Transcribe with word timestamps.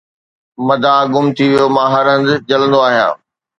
مدعا 0.67 1.01
گم 1.13 1.25
ٿي 1.35 1.45
ويو 1.51 1.65
'مان 1.75 1.87
هر 1.93 2.05
هنڌ 2.13 2.25
جلندو 2.49 2.79
آهيان 2.87 3.11